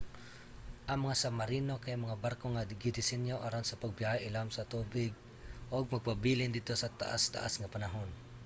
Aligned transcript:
ang 0.89 0.99
mga 1.05 1.19
submarino 1.23 1.75
kay 1.83 1.95
mga 2.05 2.19
barko 2.25 2.45
nga 2.53 2.67
gidisenyo 2.81 3.35
aron 3.45 3.65
sa 3.67 3.79
pagbiyahe 3.81 4.19
ilawom 4.27 4.51
sa 4.53 4.67
tubig 4.73 5.11
ug 5.75 5.93
magpabilin 5.93 6.53
didto 6.55 6.73
sa 6.77 6.93
taas-taas 6.99 7.53
nga 7.59 7.71
panahon 7.75 8.09